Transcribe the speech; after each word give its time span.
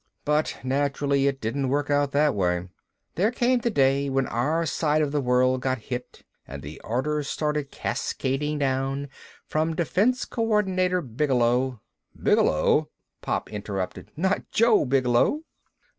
But 0.25 0.57
naturally 0.63 1.27
it 1.27 1.39
didn't 1.39 1.69
work 1.69 1.91
out 1.91 2.11
that 2.11 2.33
way. 2.33 2.67
There 3.13 3.29
came 3.29 3.59
the 3.59 3.69
day 3.69 4.09
when 4.09 4.25
our 4.25 4.65
side 4.65 5.03
of 5.03 5.11
the 5.11 5.21
world 5.21 5.61
got 5.61 5.77
hit 5.77 6.23
and 6.47 6.63
the 6.63 6.81
orders 6.83 7.27
started 7.27 7.69
cascading 7.69 8.57
down 8.57 9.09
from 9.45 9.75
Defense 9.75 10.25
Coordinator 10.25 11.01
Bigelow" 11.01 11.81
"Bigelow?" 12.23 12.89
Pop 13.21 13.51
interrupted. 13.51 14.09
"Not 14.17 14.49
Joe 14.49 14.85
Bigelow?" 14.85 15.41